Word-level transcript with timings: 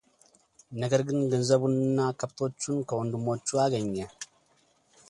ነገር 0.81 1.01
ግን 1.07 1.19
ገንዘቡንና 1.31 1.99
ከብቶቹን 2.19 2.77
ከወንድሞቹ 2.89 3.47
አገኘ፡፡ 3.65 3.95